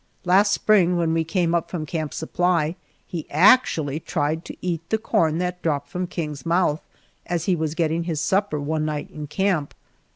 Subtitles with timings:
[0.25, 4.97] Last spring, when we came up from Camp Supply, he actually tried to eat the
[4.97, 6.81] corn that dropped from King's mouth
[7.27, 9.75] as he was getting his supper one night in camp.